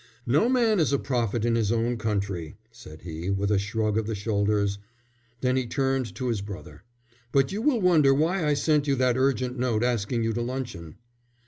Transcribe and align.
"No 0.25 0.49
man 0.49 0.79
is 0.79 0.91
a 0.91 0.97
prophet 0.97 1.45
in 1.45 1.53
his 1.53 1.71
own 1.71 1.95
country," 1.95 2.55
said 2.71 3.03
he, 3.03 3.29
with 3.29 3.51
a 3.51 3.59
shrug 3.59 3.99
of 3.99 4.07
the 4.07 4.15
shoulders. 4.15 4.79
Then 5.41 5.55
he 5.55 5.67
turned 5.67 6.15
to 6.15 6.27
his 6.29 6.41
brother: 6.41 6.81
"But 7.31 7.51
you 7.51 7.61
will 7.61 7.81
wonder 7.81 8.11
why 8.11 8.43
I 8.43 8.55
sent 8.55 8.87
you 8.87 8.95
that 8.95 9.15
urgent 9.15 9.59
note, 9.59 9.83
asking 9.83 10.23
you 10.23 10.33
to 10.33 10.41
luncheon." 10.41 10.95